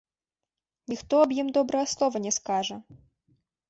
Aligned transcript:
Ніхто 0.93 1.21
аб 1.27 1.37
ім 1.39 1.53
добрага 1.61 1.93
слова 1.95 2.25
не 2.27 2.37
скажа. 2.43 2.83